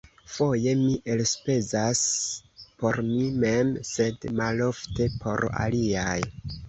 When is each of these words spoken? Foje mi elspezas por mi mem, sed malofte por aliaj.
Foje 0.35 0.71
mi 0.77 0.93
elspezas 1.15 2.01
por 2.79 2.99
mi 3.09 3.21
mem, 3.45 3.69
sed 3.91 4.27
malofte 4.41 5.09
por 5.27 5.45
aliaj. 5.67 6.19